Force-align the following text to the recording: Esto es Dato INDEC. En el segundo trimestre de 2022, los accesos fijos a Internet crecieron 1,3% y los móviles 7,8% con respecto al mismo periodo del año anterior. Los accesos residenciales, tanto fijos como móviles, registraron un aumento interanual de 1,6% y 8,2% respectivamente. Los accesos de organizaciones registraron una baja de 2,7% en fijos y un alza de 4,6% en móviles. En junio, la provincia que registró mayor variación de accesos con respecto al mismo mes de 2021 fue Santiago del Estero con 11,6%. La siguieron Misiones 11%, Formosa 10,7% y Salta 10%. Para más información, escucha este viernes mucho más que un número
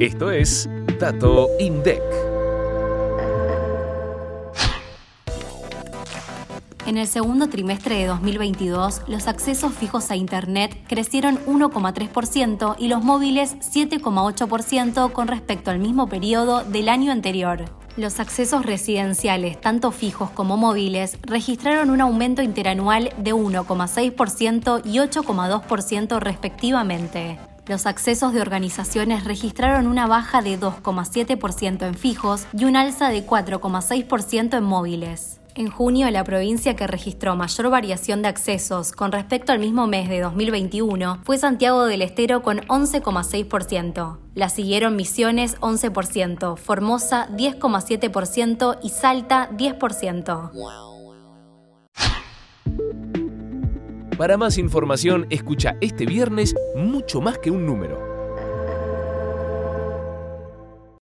Esto 0.00 0.30
es 0.30 0.66
Dato 0.98 1.50
INDEC. 1.58 2.00
En 6.86 6.96
el 6.96 7.06
segundo 7.06 7.50
trimestre 7.50 7.96
de 7.96 8.06
2022, 8.06 9.02
los 9.08 9.28
accesos 9.28 9.74
fijos 9.74 10.10
a 10.10 10.16
Internet 10.16 10.74
crecieron 10.88 11.38
1,3% 11.44 12.76
y 12.78 12.88
los 12.88 13.04
móviles 13.04 13.56
7,8% 13.58 15.12
con 15.12 15.28
respecto 15.28 15.70
al 15.70 15.78
mismo 15.80 16.08
periodo 16.08 16.64
del 16.64 16.88
año 16.88 17.12
anterior. 17.12 17.66
Los 17.98 18.20
accesos 18.20 18.64
residenciales, 18.64 19.60
tanto 19.60 19.90
fijos 19.90 20.30
como 20.30 20.56
móviles, 20.56 21.18
registraron 21.24 21.90
un 21.90 22.00
aumento 22.00 22.40
interanual 22.40 23.12
de 23.18 23.34
1,6% 23.34 24.80
y 24.82 24.96
8,2% 24.96 26.18
respectivamente. 26.20 27.49
Los 27.66 27.86
accesos 27.86 28.32
de 28.32 28.40
organizaciones 28.40 29.24
registraron 29.24 29.86
una 29.86 30.06
baja 30.06 30.42
de 30.42 30.58
2,7% 30.58 31.86
en 31.86 31.94
fijos 31.94 32.46
y 32.56 32.64
un 32.64 32.76
alza 32.76 33.08
de 33.10 33.26
4,6% 33.26 34.58
en 34.58 34.64
móviles. 34.64 35.40
En 35.54 35.68
junio, 35.68 36.08
la 36.10 36.24
provincia 36.24 36.76
que 36.76 36.86
registró 36.86 37.34
mayor 37.34 37.70
variación 37.70 38.22
de 38.22 38.28
accesos 38.28 38.92
con 38.92 39.10
respecto 39.10 39.52
al 39.52 39.58
mismo 39.58 39.86
mes 39.86 40.08
de 40.08 40.20
2021 40.20 41.20
fue 41.24 41.38
Santiago 41.38 41.86
del 41.86 42.02
Estero 42.02 42.42
con 42.42 42.60
11,6%. 42.60 44.18
La 44.34 44.48
siguieron 44.48 44.94
Misiones 44.96 45.58
11%, 45.60 46.56
Formosa 46.56 47.28
10,7% 47.30 48.78
y 48.82 48.90
Salta 48.90 49.50
10%. 49.50 50.99
Para 54.20 54.36
más 54.36 54.58
información, 54.58 55.26
escucha 55.30 55.78
este 55.80 56.04
viernes 56.04 56.54
mucho 56.74 57.22
más 57.22 57.38
que 57.38 57.50
un 57.50 57.64
número 57.64 58.09